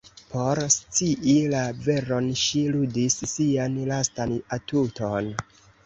[0.29, 5.35] Por scii la veron, ŝi ludis sian lastan atuton.